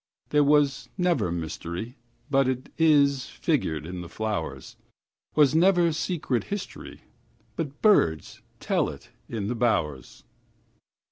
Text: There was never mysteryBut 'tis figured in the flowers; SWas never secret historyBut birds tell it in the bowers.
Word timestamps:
There 0.29 0.43
was 0.43 0.89
never 0.97 1.31
mysteryBut 1.31 2.71
'tis 2.75 3.27
figured 3.27 3.85
in 3.85 4.01
the 4.01 4.09
flowers; 4.09 4.75
SWas 5.35 5.53
never 5.53 5.93
secret 5.93 6.45
historyBut 6.45 6.99
birds 7.83 8.41
tell 8.59 8.89
it 8.89 9.11
in 9.29 9.45
the 9.45 9.53
bowers. 9.53 10.23